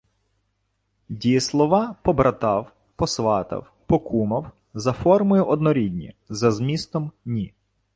Дієслова 1.09 1.95
"побратав, 2.03 2.73
посватав, 2.95 3.71
покумав" 3.85 4.51
за 4.73 4.93
формою— 4.93 5.45
однорідні, 5.45 6.15
за 6.29 6.51
змістом— 6.51 7.11
ні. 7.25 7.53